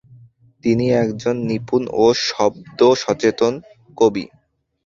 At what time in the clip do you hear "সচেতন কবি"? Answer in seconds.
3.01-4.25